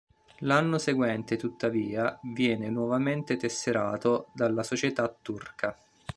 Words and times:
L'anno 0.39 0.79
seguente, 0.79 1.35
tuttavia, 1.37 2.19
viene 2.23 2.71
nuovamente 2.71 3.37
tesserato 3.37 4.29
dalla 4.33 4.63
società 4.63 5.07
turca. 5.07 5.77